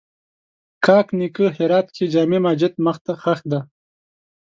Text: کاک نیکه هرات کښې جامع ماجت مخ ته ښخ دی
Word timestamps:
کاک 0.85 1.07
نیکه 1.17 1.45
هرات 1.57 1.87
کښې 1.93 2.05
جامع 2.13 2.39
ماجت 2.43 2.73
مخ 2.85 2.97
ته 3.05 3.13
ښخ 3.21 3.39
دی 3.51 3.59